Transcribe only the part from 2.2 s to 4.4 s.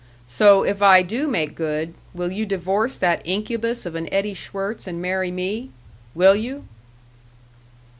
you divorce that incubus of an Eddie